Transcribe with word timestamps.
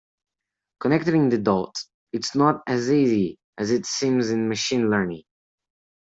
Connecting 0.79 1.29
the 1.29 1.37
dots, 1.37 1.87
is 2.11 2.33
not 2.33 2.63
as 2.65 2.89
easy 2.89 3.37
as 3.59 3.69
it 3.69 3.85
seems 3.85 4.31
in 4.31 4.49
machine 4.49 4.89
learning. 4.89 5.21